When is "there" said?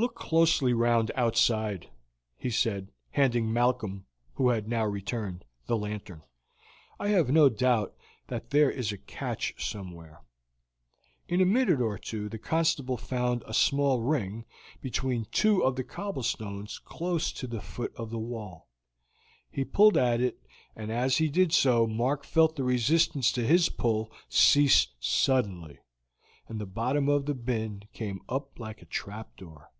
8.50-8.70